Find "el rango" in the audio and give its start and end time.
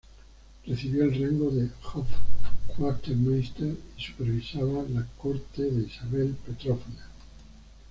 1.03-1.51